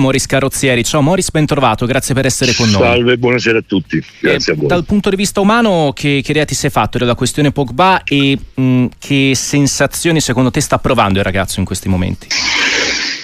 Moris 0.00 0.26
Carrozzieri. 0.26 0.82
Ciao 0.82 1.02
Moris, 1.02 1.30
ben 1.30 1.46
trovato, 1.46 1.86
grazie 1.86 2.14
per 2.14 2.26
essere 2.26 2.52
con 2.52 2.68
noi. 2.68 2.82
Salve, 2.82 3.16
buonasera 3.16 3.58
a 3.58 3.62
tutti, 3.64 4.02
grazie 4.18 4.52
eh, 4.52 4.56
a 4.56 4.58
voi. 4.58 4.66
Dal 4.66 4.84
punto 4.84 5.08
di 5.08 5.14
vista 5.14 5.38
umano, 5.38 5.92
che, 5.94 6.20
che 6.24 6.32
idea 6.32 6.44
ti 6.44 6.56
sei 6.56 6.70
fatto 6.70 6.98
della 6.98 7.14
questione 7.14 7.52
Pogba 7.52 8.02
e 8.02 8.36
mh, 8.54 8.86
che 8.98 9.34
sensazioni 9.36 10.20
secondo 10.20 10.50
te 10.50 10.60
sta 10.60 10.78
provando 10.78 11.20
il 11.20 11.24
ragazzo 11.24 11.60
in 11.60 11.64
questi 11.64 11.88
momenti? 11.88 12.26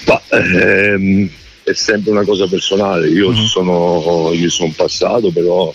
Ma, 0.06 0.22
ehm, 0.28 1.28
è 1.64 1.72
sempre 1.72 2.12
una 2.12 2.22
cosa 2.22 2.46
personale, 2.46 3.08
io 3.08 3.32
mm-hmm. 3.32 3.44
sono, 3.46 4.30
io 4.32 4.48
sono 4.48 4.72
passato, 4.76 5.32
però 5.32 5.74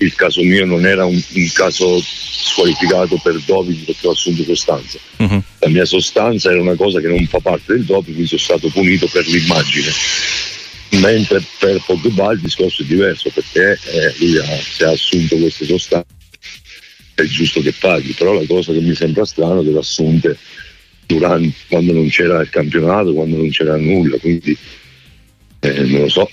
il 0.00 0.14
caso 0.14 0.42
mio 0.42 0.64
non 0.64 0.86
era 0.86 1.04
un, 1.04 1.14
un 1.14 1.50
caso 1.52 2.00
squalificato 2.02 3.18
per 3.22 3.38
doping 3.44 3.84
perché 3.84 4.06
ho 4.06 4.12
assunto 4.12 4.42
sostanza. 4.44 4.98
Uh-huh. 5.18 5.42
La 5.58 5.68
mia 5.68 5.84
sostanza 5.84 6.50
era 6.50 6.60
una 6.60 6.74
cosa 6.74 7.00
che 7.00 7.08
non 7.08 7.24
fa 7.26 7.38
parte 7.40 7.74
del 7.74 7.84
doping, 7.84 8.14
quindi 8.14 8.26
sono 8.26 8.40
stato 8.40 8.68
punito 8.68 9.06
per 9.06 9.26
l'immagine. 9.26 9.90
Mentre 10.92 11.42
per 11.58 11.80
Pogba 11.84 12.32
il 12.32 12.40
discorso 12.40 12.82
è 12.82 12.84
diverso 12.84 13.30
perché 13.32 13.78
eh, 13.84 14.14
lui 14.18 14.38
ha, 14.38 14.44
se 14.44 14.84
ha 14.84 14.90
assunto 14.90 15.36
queste 15.36 15.64
sostanze 15.64 16.18
è 17.14 17.24
giusto 17.24 17.60
che 17.60 17.72
paghi, 17.72 18.12
però 18.12 18.32
la 18.32 18.46
cosa 18.46 18.72
che 18.72 18.80
mi 18.80 18.94
sembra 18.94 19.24
strana 19.24 19.60
è 19.60 19.64
che 19.64 19.70
le 19.70 19.78
assunte 19.78 20.36
durante, 21.06 21.54
quando 21.68 21.92
non 21.92 22.08
c'era 22.08 22.40
il 22.40 22.48
campionato, 22.48 23.12
quando 23.12 23.36
non 23.36 23.50
c'era 23.50 23.76
nulla, 23.76 24.16
quindi 24.16 24.56
eh, 25.60 25.80
non 25.84 26.00
lo 26.00 26.08
so, 26.08 26.30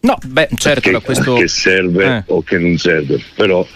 No, 0.00 0.16
beh, 0.24 0.48
certo, 0.56 0.90
che, 0.90 1.00
questo... 1.00 1.34
che 1.34 1.48
serve 1.48 2.04
eh. 2.04 2.22
o 2.26 2.42
che 2.42 2.56
non 2.58 2.78
serve, 2.78 3.20
però 3.34 3.66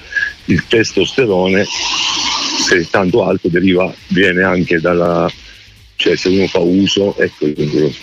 il 0.45 0.65
testosterone, 0.67 1.65
se 1.65 2.79
è 2.79 2.87
tanto 2.89 3.25
alto, 3.25 3.49
deriva, 3.49 3.93
viene 4.09 4.45
anche 4.45 4.81
dalla... 4.81 5.31
cioè 5.97 6.17
se 6.17 6.29
uno 6.29 6.47
fa 6.47 6.61
uso, 6.61 7.17
ecco, 7.19 7.49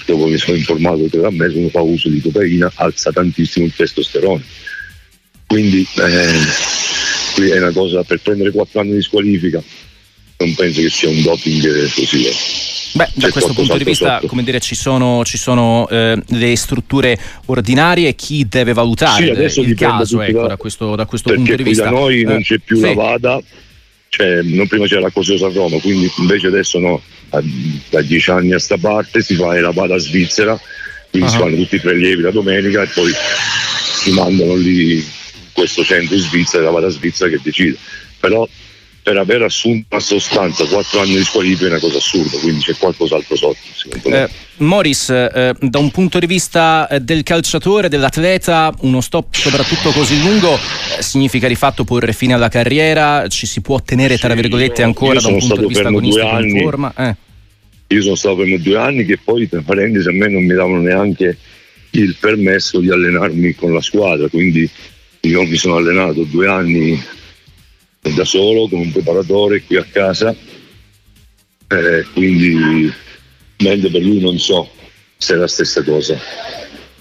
dopo 0.05 0.28
mi 0.28 0.38
sono 0.38 0.58
informato 0.58 1.08
che 1.09 1.18
da 1.18 1.30
me, 1.30 1.50
se 1.50 1.58
uno 1.58 1.70
fa 1.70 1.82
uso 1.82 2.09
di 2.09 2.20
cocaina, 2.20 2.70
alza 2.76 3.12
tantissimo 3.12 3.66
il 3.66 3.73
testosterone. 3.73 4.44
Quindi 5.48 5.88
eh, 5.95 7.52
è 7.54 7.58
una 7.58 7.72
cosa 7.72 8.04
per 8.04 8.20
prendere 8.22 8.52
quattro 8.52 8.81
anni 8.81 8.95
di 8.95 9.02
squalifica, 9.02 9.64
non 10.38 10.54
penso 10.56 10.81
che 10.81 10.89
sia 10.89 11.09
un 11.09 11.22
doping 11.22 11.94
così. 11.94 12.26
Eh. 12.26 12.36
Beh, 12.92 13.09
da 13.14 13.30
questo 13.30 13.54
punto 13.54 13.78
di 13.78 13.84
vista, 13.84 14.16
sotto. 14.16 14.28
come 14.28 14.44
dire, 14.44 14.59
ci 14.59 14.76
sono, 14.76 15.23
ci 15.23 15.38
sono 15.38 15.88
eh, 15.90 16.20
le 16.26 16.56
strutture 16.56 17.18
ordinarie, 17.45 18.16
chi 18.16 18.48
deve 18.48 18.73
valutare 18.73 19.50
sì, 19.50 19.62
il 19.62 19.76
caso 19.76 20.22
ecco, 20.22 20.48
da, 20.48 20.58
questo, 20.58 20.95
da 20.95 21.06
questo 21.06 21.34
punto 21.34 21.56
di 21.56 21.64
vista. 21.64 21.84
da 21.86 21.90
noi 21.92 22.22
eh, 22.22 22.23
non 22.23 22.42
c'è 22.42 22.58
più 22.58 22.78
sì. 22.78 22.82
la 22.82 22.94
VADA, 22.94 23.42
cioè, 24.10 24.42
non 24.42 24.67
prima 24.67 24.88
c'era 24.88 25.02
la 25.02 25.12
Cosiosa 25.12 25.48
a 25.48 25.52
Roma, 25.54 25.80
quindi 25.80 26.12
invece 26.17 26.48
adesso 26.48 26.80
no, 26.80 27.02
da 27.30 28.02
dieci 28.02 28.32
anni 28.32 28.54
a 28.54 28.60
sta 28.60 28.78
parte 28.78 29.22
si 29.22 29.36
fa 29.36 29.60
la 29.60 29.72
VADA 29.72 29.98
svizzera, 29.98 30.60
quindi 31.12 31.30
uh-huh. 31.30 31.36
si 31.36 31.42
fanno 31.42 31.56
tutti 31.56 31.76
i 31.76 31.80
prelievi 31.80 32.22
la 32.22 32.32
domenica 32.32 32.82
e 32.82 32.88
poi 32.88 33.12
si 34.00 34.12
mandano 34.12 34.56
lì 34.56 34.95
in 34.95 35.04
questo 35.54 35.84
centro 35.84 36.16
in 36.16 36.22
Svizzera, 36.22 36.64
la 36.64 36.72
VADA 36.72 36.90
svizzera 36.90 37.30
che 37.30 37.40
decide. 37.44 37.78
Però 38.20 38.48
per 39.02 39.17
aver 39.17 39.44
assunto 39.44 39.88
una 39.89 40.00
sostanza 40.00 40.66
quattro 40.66 41.00
anni 41.02 41.16
di 41.16 41.23
squalifica 41.23 41.66
è 41.66 41.69
una 41.69 41.80
cosa 41.80 41.97
assurda, 41.97 42.38
quindi 42.38 42.61
c'è 42.61 42.75
qualcos'altro 42.78 43.36
sotto. 43.36 44.09
Eh, 44.09 44.30
Morris, 44.58 45.09
eh, 45.09 45.53
da 45.59 45.80
un 45.80 45.89
punto 45.92 46.19
di 46.19 46.25
vista 46.25 46.88
eh, 46.88 47.00
del 47.00 47.23
calciatore, 47.23 47.89
dell'atleta, 47.89 48.73
uno 48.81 49.02
stop 49.02 49.33
soprattutto 49.36 49.92
così 49.92 50.22
lungo 50.22 50.55
eh, 50.55 51.02
significa 51.02 51.47
di 51.47 51.55
fatto 51.55 51.83
porre 51.83 52.14
fine 52.14 52.33
alla 52.33 52.50
carriera, 52.50 53.27
ci 53.30 53.47
si 53.47 53.61
può 53.61 53.80
tenere 53.81 54.17
tra 54.17 54.33
virgolette 54.33 54.83
ancora 54.83 55.20
da 55.20 55.27
un 55.30 55.39
punto 55.39 55.61
di 55.61 55.67
vista 55.67 55.88
agonistico 55.88 56.39
in 56.39 56.59
forma? 56.61 56.94
Eh. 56.95 57.16
Io 57.88 58.02
sono 58.03 58.16
stato 58.16 58.36
per 58.36 58.59
due 58.59 58.77
anni 58.77 59.05
che 59.05 59.17
poi, 59.17 59.47
per 59.47 59.64
parentesi, 59.64 60.08
a 60.08 60.11
me 60.11 60.27
non 60.27 60.44
mi 60.44 60.53
davano 60.53 60.80
neanche 60.81 61.38
il 61.92 62.16
permesso 62.20 62.80
di 62.80 62.92
allenarmi 62.92 63.55
con 63.55 63.73
la 63.73 63.81
squadra, 63.81 64.27
quindi 64.27 64.70
io 65.22 65.44
mi 65.44 65.55
sono 65.55 65.77
allenato 65.77 66.23
due 66.23 66.47
anni 66.47 67.02
da 68.02 68.25
solo 68.25 68.67
con 68.67 68.80
un 68.80 68.92
preparatore 68.92 69.64
qui 69.64 69.77
a 69.77 69.86
casa, 69.89 70.36
eh, 71.67 72.05
quindi 72.14 72.92
meglio 73.58 73.92
per 73.92 74.02
lui 74.02 74.20
non 74.20 74.39
so 74.39 74.70
se 75.17 75.33
è 75.33 75.37
la 75.37 75.48
stessa 75.48 75.83
cosa. 75.83 76.17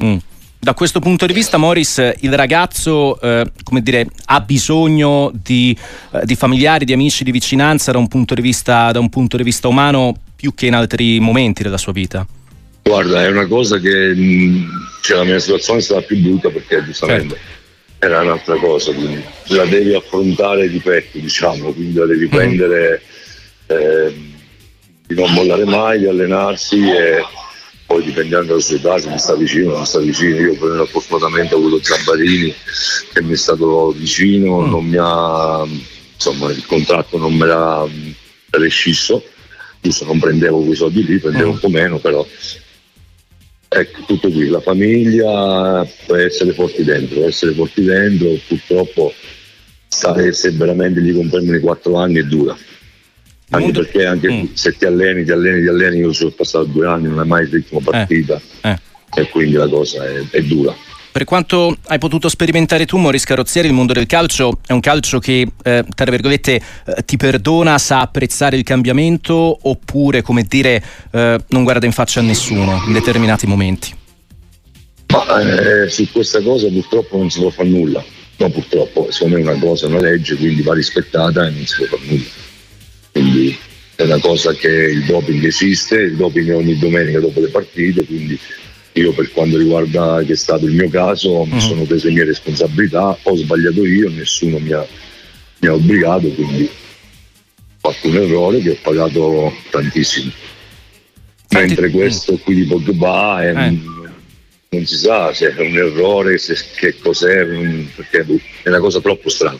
Mm. 0.02 0.16
Da 0.60 0.74
questo 0.74 0.98
punto 0.98 1.24
di 1.24 1.32
vista, 1.32 1.56
Morris, 1.56 2.14
il 2.20 2.34
ragazzo 2.34 3.20
eh, 3.20 3.48
come 3.62 3.80
dire, 3.80 4.08
ha 4.26 4.40
bisogno 4.40 5.30
di, 5.32 5.76
eh, 6.12 6.24
di, 6.24 6.34
familiari, 6.34 6.84
di 6.84 6.92
amici, 6.92 7.22
di 7.22 7.30
vicinanza 7.30 7.92
da 7.92 7.98
un, 7.98 8.08
punto 8.08 8.34
di 8.34 8.42
vista, 8.42 8.90
da 8.90 8.98
un 8.98 9.08
punto 9.08 9.36
di 9.36 9.44
vista 9.44 9.68
umano 9.68 10.14
più 10.34 10.54
che 10.54 10.66
in 10.66 10.74
altri 10.74 11.20
momenti 11.20 11.62
della 11.62 11.78
sua 11.78 11.92
vita? 11.92 12.26
Guarda, 12.82 13.24
è 13.24 13.28
una 13.28 13.46
cosa 13.46 13.78
che 13.78 14.14
mh, 14.14 14.68
cioè, 15.02 15.18
la 15.18 15.24
mia 15.24 15.38
situazione 15.38 15.78
è 15.78 15.82
stata 15.82 16.00
più 16.00 16.20
brutta 16.20 16.50
perché 16.50 16.84
giustamente 16.84 17.36
certo 17.36 17.57
era 17.98 18.20
un'altra 18.20 18.56
cosa, 18.56 18.92
quindi 18.92 19.22
la 19.48 19.64
devi 19.64 19.94
affrontare 19.94 20.68
di 20.68 20.78
petto, 20.78 21.18
diciamo, 21.18 21.72
quindi 21.72 21.98
la 21.98 22.06
devi 22.06 22.26
mm. 22.26 22.30
prendere 22.30 23.02
eh, 23.66 24.14
di 25.06 25.14
non 25.14 25.32
mollare 25.32 25.64
mai, 25.64 25.98
di 25.98 26.06
allenarsi 26.06 26.88
e 26.88 27.24
poi 27.86 28.04
dipendendo 28.04 28.46
dalla 28.46 28.60
società 28.60 28.98
se 28.98 29.08
mi 29.08 29.18
sta 29.18 29.34
vicino 29.34 29.72
o 29.72 29.76
non 29.76 29.86
sta 29.86 29.98
vicino. 29.98 30.36
Io 30.36 30.56
per 30.56 30.86
fortunatamente 30.86 31.54
ho 31.54 31.58
avuto 31.58 31.82
Zambarini 31.82 32.54
che 33.12 33.22
mi 33.22 33.32
è 33.32 33.36
stato 33.36 33.90
vicino, 33.90 34.60
mm. 34.60 34.70
non 34.70 34.84
mi 34.84 34.96
ha, 35.00 35.66
insomma 36.14 36.50
il 36.50 36.64
contratto 36.66 37.18
non 37.18 37.34
me 37.34 37.46
l'ha 37.46 37.88
rescisso, 38.50 39.24
giusto 39.80 40.04
non 40.04 40.20
prendevo 40.20 40.60
quei 40.60 40.76
soldi 40.76 41.04
lì, 41.04 41.18
prendevo 41.18 41.48
mm. 41.48 41.52
un 41.52 41.58
po' 41.58 41.68
meno, 41.68 41.98
però 41.98 42.24
Ecco, 43.70 44.02
tutto 44.06 44.30
qui, 44.30 44.48
la 44.48 44.60
famiglia 44.60 45.86
essere 46.16 46.52
forti 46.52 46.84
dentro, 46.84 47.26
essere 47.26 47.52
forti 47.52 47.84
dentro, 47.84 48.28
purtroppo 48.46 49.12
stare 49.86 50.32
se 50.32 50.50
veramente 50.52 51.02
gli 51.02 51.14
confermano 51.14 51.56
i 51.56 51.60
quattro 51.60 51.96
anni 51.96 52.18
è 52.18 52.22
dura. 52.22 52.56
Anche 53.50 53.64
Molto... 53.64 53.80
perché 53.80 54.06
anche 54.06 54.30
mm. 54.30 54.44
se 54.54 54.76
ti 54.76 54.84
alleni, 54.84 55.24
ti 55.24 55.32
alleni, 55.32 55.62
ti 55.62 55.68
alleni, 55.68 55.98
io 55.98 56.12
sono 56.12 56.30
passato 56.30 56.64
due 56.64 56.86
anni, 56.86 57.08
non 57.08 57.20
è 57.20 57.24
mai 57.24 57.44
il 57.44 57.50
ritmo 57.50 57.80
partita 57.80 58.40
eh. 58.62 58.70
Eh. 58.70 59.20
e 59.20 59.28
quindi 59.28 59.54
la 59.54 59.68
cosa 59.68 60.06
è, 60.06 60.22
è 60.30 60.42
dura. 60.42 60.74
Per 61.18 61.26
quanto 61.26 61.76
hai 61.88 61.98
potuto 61.98 62.28
sperimentare 62.28 62.86
tu, 62.86 62.96
Maurice 62.96 63.26
Carrozzieri, 63.26 63.66
il 63.66 63.74
mondo 63.74 63.92
del 63.92 64.06
calcio 64.06 64.60
è 64.64 64.72
un 64.72 64.78
calcio 64.78 65.18
che, 65.18 65.48
eh, 65.64 65.84
tra 65.92 66.08
virgolette, 66.12 66.54
eh, 66.54 67.04
ti 67.04 67.16
perdona, 67.16 67.76
sa 67.78 68.02
apprezzare 68.02 68.56
il 68.56 68.62
cambiamento 68.62 69.58
oppure, 69.62 70.22
come 70.22 70.44
dire, 70.46 70.80
eh, 71.10 71.40
non 71.48 71.64
guarda 71.64 71.86
in 71.86 71.90
faccia 71.90 72.20
a 72.20 72.22
nessuno 72.22 72.84
in 72.86 72.92
determinati 72.92 73.48
momenti? 73.48 73.92
Ma, 75.08 75.82
eh, 75.82 75.90
su 75.90 76.08
questa 76.12 76.40
cosa 76.40 76.68
purtroppo 76.68 77.16
non 77.16 77.30
si 77.30 77.40
può 77.40 77.50
fare 77.50 77.68
nulla. 77.68 78.04
No, 78.36 78.50
purtroppo, 78.50 79.10
secondo 79.10 79.38
me 79.38 79.42
è 79.42 79.54
una 79.54 79.58
cosa, 79.58 79.88
una 79.88 79.98
legge, 79.98 80.36
quindi 80.36 80.62
va 80.62 80.74
rispettata 80.74 81.48
e 81.48 81.50
non 81.50 81.66
si 81.66 81.78
può 81.78 81.96
fare 81.96 82.10
nulla. 82.10 82.28
Quindi 83.10 83.58
è 83.96 84.02
una 84.04 84.20
cosa 84.20 84.52
che 84.52 84.68
il 84.68 85.02
doping 85.02 85.44
esiste, 85.44 85.96
il 85.96 86.14
doping 86.14 86.50
è 86.50 86.54
ogni 86.54 86.78
domenica 86.78 87.18
dopo 87.18 87.40
le 87.40 87.48
partite, 87.48 88.04
quindi 88.04 88.38
io 88.98 89.12
per 89.12 89.30
quanto 89.32 89.56
riguarda 89.56 90.22
che 90.24 90.32
è 90.32 90.36
stato 90.36 90.66
il 90.66 90.72
mio 90.72 90.88
caso 90.88 91.44
mi 91.44 91.52
uh-huh. 91.52 91.60
sono 91.60 91.82
preso 91.84 92.06
le 92.06 92.12
mie 92.12 92.24
responsabilità, 92.24 93.16
ho 93.22 93.36
sbagliato 93.36 93.84
io, 93.84 94.10
nessuno 94.10 94.58
mi 94.58 94.72
ha, 94.72 94.86
mi 95.60 95.68
ha 95.68 95.72
obbligato, 95.72 96.28
quindi 96.28 96.68
ho 97.80 97.90
fatto 97.90 98.08
un 98.08 98.16
errore 98.16 98.60
che 98.60 98.70
ho 98.70 98.76
pagato 98.82 99.52
tantissimo. 99.70 100.30
Senti, 101.46 101.66
Mentre 101.66 101.90
questo 101.90 102.36
qui 102.38 102.54
di 102.56 102.64
Pogba 102.64 103.42
è, 103.42 103.56
eh. 103.56 103.78
non 104.68 104.84
si 104.84 104.96
sa 104.96 105.32
se 105.32 105.54
è 105.54 105.60
un 105.60 105.76
errore, 105.76 106.36
se, 106.36 106.54
che 106.76 106.96
cos'è, 106.98 107.46
perché 107.94 108.26
è 108.62 108.68
una 108.68 108.80
cosa 108.80 109.00
troppo 109.00 109.30
strana. 109.30 109.58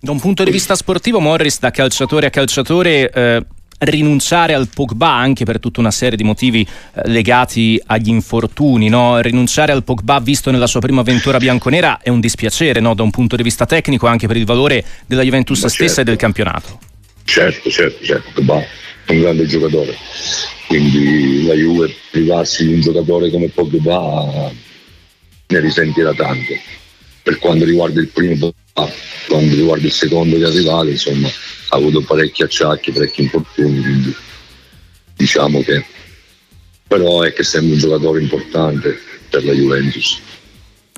Da 0.00 0.10
un 0.10 0.20
punto 0.20 0.44
di 0.44 0.50
vista 0.50 0.74
sportivo, 0.74 1.18
Morris, 1.20 1.58
da 1.58 1.70
calciatore 1.70 2.26
a 2.26 2.30
calciatore, 2.30 3.10
eh, 3.10 3.46
rinunciare 3.78 4.54
al 4.54 4.68
Pogba 4.72 5.10
anche 5.10 5.44
per 5.44 5.58
tutta 5.58 5.80
una 5.80 5.90
serie 5.90 6.16
di 6.16 6.24
motivi 6.24 6.62
eh, 6.62 7.08
legati 7.08 7.80
agli 7.86 8.08
infortuni. 8.08 8.88
No? 8.88 9.20
Rinunciare 9.20 9.72
al 9.72 9.84
Pogba 9.84 10.20
visto 10.20 10.50
nella 10.50 10.66
sua 10.66 10.80
prima 10.80 11.00
avventura 11.00 11.38
bianconera 11.38 12.00
è 12.02 12.08
un 12.08 12.20
dispiacere 12.20 12.80
no? 12.80 12.94
da 12.94 13.02
un 13.02 13.10
punto 13.10 13.36
di 13.36 13.42
vista 13.42 13.66
tecnico 13.66 14.06
anche 14.06 14.26
per 14.26 14.36
il 14.36 14.44
valore 14.44 14.84
della 15.06 15.22
Juventus 15.22 15.62
Ma 15.62 15.68
stessa 15.68 15.86
certo. 15.86 16.00
e 16.00 16.04
del 16.04 16.16
campionato. 16.16 16.78
Certo, 17.24 17.70
certo, 17.70 18.04
certo. 18.04 18.30
Pogba 18.34 18.60
è 19.04 19.12
un 19.12 19.20
grande 19.20 19.46
giocatore. 19.46 19.94
Quindi 20.66 21.44
la 21.46 21.54
Juve 21.54 21.94
privarsi 22.10 22.66
di 22.66 22.74
un 22.74 22.80
giocatore 22.80 23.30
come 23.30 23.48
Pogba 23.48 24.50
ne 25.46 25.60
risentirà 25.60 26.12
tanto. 26.14 26.52
Per 27.24 27.38
quanto 27.38 27.64
riguarda 27.64 28.00
il 28.00 28.08
primo 28.08 28.36
Pogba, 28.36 28.92
quando 29.26 29.54
riguarda 29.54 29.86
il 29.86 29.92
secondo 29.92 30.36
che 30.36 30.44
è 30.44 30.90
insomma, 30.90 31.26
ha 31.26 31.76
avuto 31.76 32.02
parecchi 32.02 32.42
acciacchi, 32.42 32.92
parecchi 32.92 33.22
infortuni, 33.22 33.80
quindi 33.80 34.14
diciamo 35.16 35.62
che 35.62 35.84
però 36.86 37.22
è 37.22 37.32
che 37.32 37.42
sembra 37.42 37.74
un 37.74 37.80
giocatore 37.80 38.20
importante 38.20 39.00
per 39.28 39.44
la 39.44 39.52
Juventus. 39.52 40.20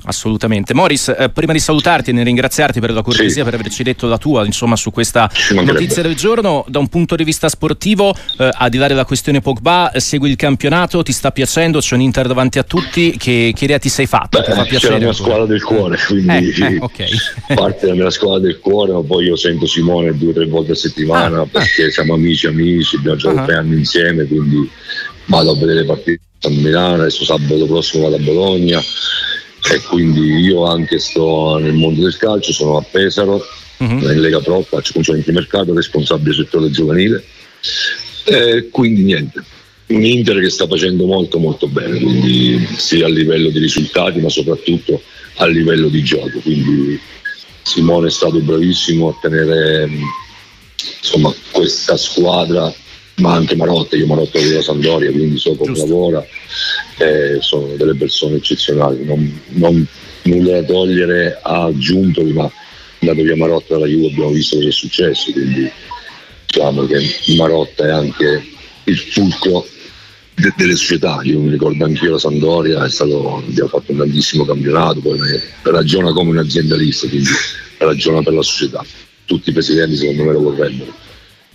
Assolutamente. 0.07 0.73
Morris, 0.73 1.13
eh, 1.17 1.29
prima 1.29 1.53
di 1.53 1.59
salutarti 1.59 2.11
e 2.11 2.23
ringraziarti 2.23 2.79
per 2.79 2.91
la 2.91 3.01
cortesia, 3.01 3.43
sì. 3.43 3.49
per 3.49 3.59
averci 3.59 3.83
detto 3.83 4.07
la 4.07 4.17
tua 4.17 4.45
insomma, 4.45 4.75
su 4.75 4.91
questa 4.91 5.29
notizia 5.51 6.01
del 6.01 6.15
giorno, 6.15 6.65
da 6.67 6.79
un 6.79 6.87
punto 6.87 7.15
di 7.15 7.23
vista 7.23 7.49
sportivo, 7.49 8.15
eh, 8.37 8.49
al 8.51 8.69
di 8.69 8.77
là 8.77 8.87
della 8.87 9.05
questione 9.05 9.41
Pogba, 9.41 9.91
segui 9.95 10.29
il 10.29 10.35
campionato, 10.35 11.03
ti 11.03 11.11
sta 11.11 11.31
piacendo, 11.31 11.79
c'è 11.79 11.95
un 11.95 12.01
Inter 12.01 12.27
davanti 12.27 12.59
a 12.59 12.63
tutti, 12.63 13.15
che, 13.17 13.53
che 13.55 13.63
idea 13.65 13.79
ti 13.79 13.89
sei 13.89 14.05
fatto? 14.05 14.39
Beh, 14.39 14.63
ti? 14.67 14.77
C'è 14.77 14.89
la 14.89 14.97
mia 14.97 15.13
squadra 15.13 15.45
del 15.45 15.63
cuore, 15.63 15.97
quindi 16.07 16.51
eh, 16.51 16.73
eh, 16.73 16.77
okay. 16.79 17.09
parte 17.53 17.85
della 17.85 17.95
mia 17.95 18.09
squadra 18.09 18.39
del 18.39 18.59
cuore, 18.59 18.93
ma 18.93 19.01
poi 19.01 19.25
io 19.25 19.35
sento 19.35 19.65
Simone 19.65 20.17
due 20.17 20.29
o 20.29 20.33
tre 20.33 20.45
volte 20.45 20.71
a 20.71 20.75
settimana 20.75 21.41
ah, 21.41 21.45
perché 21.45 21.85
ah. 21.85 21.91
siamo 21.91 22.13
amici 22.13 22.47
amici, 22.47 22.95
abbiamo 22.95 23.17
giocato 23.17 23.39
uh-huh. 23.41 23.45
tre 23.47 23.55
anni 23.57 23.77
insieme, 23.77 24.25
quindi 24.25 24.69
vado 25.25 25.51
a 25.51 25.55
vedere 25.55 25.81
le 25.81 25.85
partite 25.85 26.21
a 26.43 26.49
Milano, 26.49 27.01
adesso 27.01 27.25
sabato 27.25 27.65
prossimo 27.65 28.03
vado 28.03 28.15
a 28.15 28.19
Bologna 28.19 28.81
e 29.69 29.81
quindi 29.81 30.21
io 30.39 30.65
anche 30.65 30.99
sto 30.99 31.57
nel 31.57 31.73
mondo 31.73 32.01
del 32.01 32.17
calcio, 32.17 32.53
sono 32.53 32.77
a 32.77 32.81
Pesaro, 32.81 33.45
uh-huh. 33.77 33.85
in 33.85 34.21
Lega 34.21 34.39
Pro, 34.39 34.61
faccio 34.61 34.93
consulente 34.93 35.31
di 35.31 35.37
mercato, 35.37 35.73
responsabile 35.73 36.35
del 36.35 36.45
settore 36.45 36.71
giovanile 36.71 37.23
e 38.23 38.69
quindi 38.71 39.03
niente. 39.03 39.43
Un 39.87 40.03
Inter 40.03 40.39
che 40.39 40.49
sta 40.49 40.67
facendo 40.67 41.05
molto 41.05 41.39
molto 41.39 41.67
bene, 41.67 41.99
quindi 41.99 42.67
sia 42.75 43.05
a 43.05 43.09
livello 43.09 43.49
di 43.49 43.59
risultati 43.59 44.19
ma 44.19 44.29
soprattutto 44.29 45.01
a 45.35 45.45
livello 45.45 45.87
di 45.87 46.03
gioco. 46.03 46.39
Quindi 46.39 46.99
Simone 47.61 48.07
è 48.07 48.11
stato 48.11 48.39
bravissimo 48.39 49.09
a 49.09 49.17
tenere 49.21 49.89
insomma, 50.99 51.33
questa 51.51 51.95
squadra 51.95 52.73
ma 53.17 53.33
anche 53.33 53.55
Marotta, 53.55 53.95
io 53.95 54.05
Marotta 54.05 54.39
della 54.39 54.61
Sandoria, 54.61 55.11
quindi 55.11 55.37
so 55.37 55.55
come 55.55 55.73
Giusto. 55.73 55.87
lavora, 55.87 56.25
eh, 56.97 57.37
sono 57.39 57.75
delle 57.75 57.95
persone 57.95 58.35
eccezionali, 58.37 59.03
non, 59.05 59.41
non, 59.49 59.85
nulla 60.23 60.59
da 60.59 60.63
togliere 60.63 61.39
a 61.41 61.71
Giuntoli, 61.73 62.33
ma 62.33 62.51
andato 62.99 63.21
via 63.23 63.35
Marotta 63.35 63.73
dalla 63.73 63.87
Juve 63.87 64.07
abbiamo 64.07 64.31
visto 64.31 64.57
cosa 64.57 64.67
è 64.67 64.71
successo, 64.71 65.31
quindi 65.31 65.69
diciamo 66.45 66.85
che 66.85 66.99
Marotta 67.37 67.87
è 67.87 67.91
anche 67.91 68.43
il 68.83 68.97
fulcro 68.97 69.65
de- 70.35 70.53
delle 70.55 70.75
società, 70.75 71.19
io 71.23 71.39
mi 71.39 71.49
ricordo 71.49 71.85
anch'io 71.85 72.11
la 72.11 72.19
Sandoria, 72.19 72.87
stato, 72.89 73.37
abbiamo 73.37 73.69
fatto 73.69 73.91
un 73.91 73.97
grandissimo 73.97 74.45
campionato, 74.45 74.99
poi 74.99 75.19
ragiona 75.63 76.11
come 76.11 76.31
un 76.31 76.37
aziendalista, 76.37 77.07
quindi 77.07 77.29
ragiona 77.77 78.21
per 78.21 78.33
la 78.33 78.43
società, 78.43 78.85
tutti 79.25 79.49
i 79.49 79.53
presidenti 79.53 79.95
secondo 79.95 80.23
me 80.23 80.33
lo 80.33 80.41
vorrebbero 80.41 81.05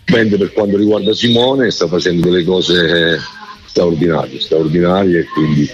Mentre 0.07 0.37
per 0.37 0.53
quanto 0.53 0.77
riguarda 0.77 1.15
Simone 1.15 1.71
sta 1.71 1.87
facendo 1.87 2.29
delle 2.29 2.45
cose 2.45 3.19
straordinarie, 3.67 4.41
straordinarie 4.41 5.21
e 5.21 5.25
quindi 5.27 5.71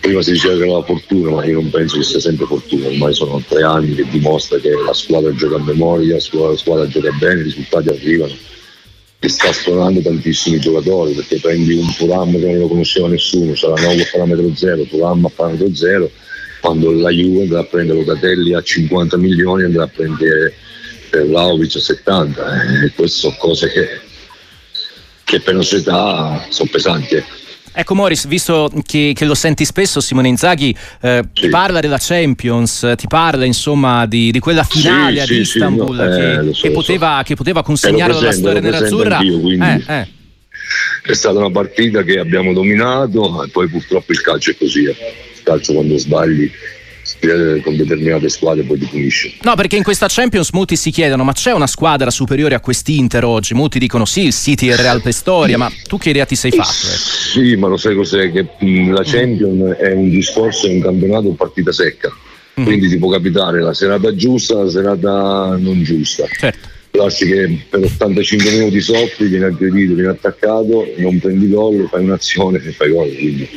prima 0.00 0.22
si 0.22 0.32
diceva 0.32 0.56
che 0.56 0.62
era 0.62 0.72
la 0.72 0.82
fortuna, 0.82 1.30
ma 1.30 1.44
io 1.44 1.54
non 1.60 1.70
penso 1.70 1.98
che 1.98 2.04
sia 2.04 2.18
sempre 2.18 2.46
fortuna, 2.46 2.86
ormai 2.86 3.12
sono 3.12 3.42
tre 3.46 3.62
anni 3.62 3.94
che 3.94 4.06
dimostra 4.08 4.58
che 4.58 4.70
la 4.70 4.94
squadra 4.94 5.34
gioca 5.34 5.56
a 5.56 5.62
memoria, 5.62 6.14
la 6.14 6.20
squadra, 6.20 6.50
la 6.50 6.56
squadra 6.56 6.88
gioca 6.88 7.10
bene, 7.12 7.40
i 7.40 7.44
risultati 7.44 7.88
arrivano. 7.88 8.34
E 9.20 9.28
sta 9.28 9.52
stonando 9.52 10.00
tantissimi 10.00 10.60
giocatori 10.60 11.12
perché 11.12 11.38
prendi 11.40 11.74
un 11.74 11.92
Turam 11.96 12.30
che 12.38 12.46
non 12.46 12.58
lo 12.58 12.68
conosceva 12.68 13.08
nessuno, 13.08 13.54
sarà 13.54 13.74
nuovo 13.82 14.00
a 14.00 14.06
parametro 14.10 14.54
zero, 14.54 14.82
Turam 14.84 15.24
a 15.24 15.30
parametro 15.34 15.74
zero, 15.74 16.10
quando 16.60 16.90
la 16.92 17.10
Juve 17.10 17.42
andrà 17.42 17.60
a 17.60 17.64
prendere 17.64 17.98
Locatelli 17.98 18.54
a 18.54 18.62
50 18.62 19.16
milioni 19.16 19.64
andrà 19.64 19.84
a 19.84 19.88
prendere 19.88 20.54
per 21.08 21.26
Vlaovic 21.26 21.76
a 21.76 21.80
70 21.80 22.62
eh, 22.84 22.92
queste 22.94 23.18
sono 23.18 23.36
cose 23.38 23.68
che, 23.70 24.00
che 25.24 25.40
per 25.40 25.54
la 25.54 25.62
società 25.62 26.46
sono 26.48 26.68
pesanti 26.70 27.14
ecco. 27.14 27.32
ecco 27.72 27.94
Morris, 27.94 28.26
visto 28.26 28.70
che, 28.84 29.12
che, 29.14 29.24
lo 29.24 29.34
senti 29.34 29.64
spesso, 29.64 30.00
Simone 30.00 30.28
Inzaghi 30.28 30.74
eh, 31.00 31.22
sì. 31.32 31.42
ti 31.42 31.48
parla 31.48 31.80
della 31.80 31.98
Champions, 31.98 32.92
ti 32.96 33.06
parla 33.06 33.44
insomma 33.44 34.06
di, 34.06 34.30
di 34.30 34.38
quella 34.38 34.64
finale 34.64 35.14
sì, 35.14 35.20
ad 35.20 35.26
sì, 35.26 35.34
Istanbul 35.34 35.96
no, 35.96 36.02
che, 36.02 36.32
eh, 36.32 36.54
so, 36.54 36.62
che, 36.62 36.70
poteva, 36.70 37.16
so. 37.18 37.24
che, 37.24 37.34
poteva, 37.36 37.62
consegnare 37.62 38.20
la 38.20 38.32
storia 38.32 38.60
nerazzurra. 38.60 39.20
Eh, 39.20 39.84
eh. 39.86 40.08
È 41.02 41.14
stata 41.14 41.38
una 41.38 41.50
partita 41.50 42.02
che 42.02 42.18
abbiamo 42.18 42.52
dominato 42.52 43.42
e 43.42 43.48
poi 43.48 43.68
purtroppo 43.68 44.12
il 44.12 44.20
calcio 44.20 44.50
è 44.50 44.56
così. 44.56 44.84
Eh. 44.84 44.96
Il 45.36 45.42
calcio 45.42 45.72
quando 45.72 45.96
sbagli 45.96 46.50
con 47.62 47.76
determinate 47.76 48.28
squadre 48.28 48.62
poi 48.64 48.78
ti 48.78 48.86
punisce. 48.86 49.34
No, 49.42 49.54
perché 49.54 49.76
in 49.76 49.82
questa 49.82 50.06
Champions 50.08 50.50
molti 50.50 50.76
si 50.76 50.90
chiedono: 50.90 51.24
ma 51.24 51.32
c'è 51.32 51.52
una 51.52 51.66
squadra 51.66 52.10
superiore 52.10 52.54
a 52.54 52.60
quest'Inter 52.60 53.24
oggi? 53.24 53.54
Molti 53.54 53.78
dicono 53.78 54.04
sì, 54.04 54.24
il 54.24 54.34
City 54.34 54.68
e 54.68 54.72
il 54.72 54.78
Real 54.78 55.02
Pestoria, 55.02 55.58
ma 55.58 55.70
tu 55.86 55.98
che 55.98 56.10
idea 56.10 56.24
ti 56.24 56.36
sei 56.36 56.50
fatto? 56.50 56.68
Eh? 56.70 56.96
Sì, 56.96 57.56
ma 57.56 57.68
lo 57.68 57.76
sai 57.76 57.94
cos'è? 57.94 58.30
Che 58.30 58.46
la 58.58 59.02
Champions 59.04 59.60
mm. 59.60 59.72
è 59.72 59.92
un 59.92 60.08
discorso, 60.10 60.66
è 60.66 60.72
un 60.72 60.80
campionato 60.80 61.28
partita 61.30 61.72
secca. 61.72 62.12
Mm. 62.60 62.64
Quindi 62.64 62.88
ti 62.88 62.98
può 62.98 63.08
capitare 63.08 63.60
la 63.60 63.72
serata 63.72 64.14
giusta, 64.14 64.62
la 64.62 64.70
serata 64.70 65.56
non 65.58 65.82
giusta. 65.82 66.26
Certo. 66.26 66.76
Lasci 66.90 67.26
che 67.26 67.66
per 67.68 67.84
85 67.84 68.50
minuti 68.50 68.80
soffri, 68.80 69.28
vieni 69.28 69.44
aggredito, 69.44 69.94
vieni 69.94 70.08
attaccato, 70.08 70.92
non 70.96 71.18
prendi 71.20 71.48
gol, 71.48 71.86
fai 71.88 72.02
un'azione 72.02 72.60
e 72.64 72.72
fai 72.72 72.90
gol. 72.90 73.14
Quindi 73.14 73.48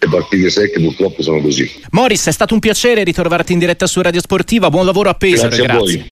le 0.00 0.08
partite 0.08 0.48
secche 0.48 0.80
purtroppo 0.80 1.22
sono 1.22 1.40
così. 1.40 1.68
Morris, 1.90 2.26
è 2.26 2.32
stato 2.32 2.54
un 2.54 2.60
piacere 2.60 3.02
ritrovarti 3.02 3.52
in 3.52 3.58
diretta 3.58 3.86
su 3.86 4.00
Radio 4.00 4.20
Sportiva. 4.20 4.70
Buon 4.70 4.84
lavoro 4.84 5.10
a 5.10 5.14
Pesaro. 5.14 5.48
Grazie, 5.48 5.64
grazie. 5.64 5.76
a 5.76 5.80
voi. 5.80 6.04